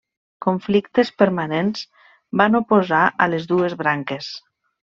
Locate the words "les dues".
3.35-3.77